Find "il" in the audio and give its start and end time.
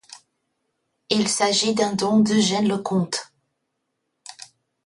1.11-1.27